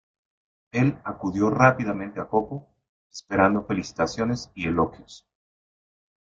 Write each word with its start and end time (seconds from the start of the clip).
Él 0.71 0.97
acudió 1.03 1.51
rápidamente 1.51 2.19
a 2.19 2.25
Coco, 2.27 2.67
esperando 3.11 3.65
felicitaciones 3.65 4.49
y 4.55 4.65
elogios. 4.67 5.27